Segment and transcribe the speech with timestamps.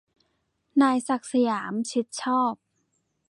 [0.81, 2.55] นายศักดิ์สยาม ชิดชอบ